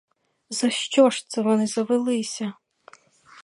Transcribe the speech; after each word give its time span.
За 0.49 0.69
що 0.69 1.09
ж 1.09 1.25
це 1.27 1.41
вони 1.41 1.67
завелися? 1.67 2.53